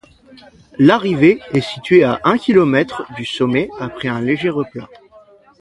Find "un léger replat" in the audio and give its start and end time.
4.07-4.89